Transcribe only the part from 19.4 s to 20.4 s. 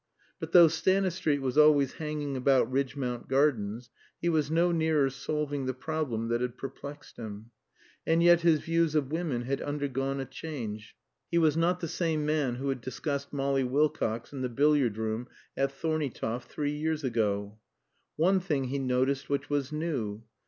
was new.